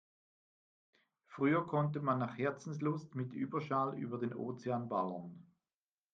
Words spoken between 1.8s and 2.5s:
man nach